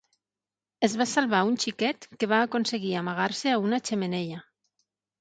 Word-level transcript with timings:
Es 0.87 0.95
va 1.01 1.07
salvar 1.11 1.41
un 1.51 1.59
xiquet 1.65 2.09
que 2.17 2.31
va 2.33 2.41
aconseguir 2.49 2.97
amagar-se 3.05 3.55
a 3.57 3.63
una 3.69 3.85
xemeneia. 3.91 4.47